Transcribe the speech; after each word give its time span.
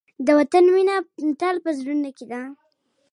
د 0.25 0.27
وطن 0.39 0.63
مینه 0.73 0.95
تل 1.39 1.55
په 1.63 1.69
زړونو 1.77 2.09
کې 2.17 2.25
ده. 2.31 2.41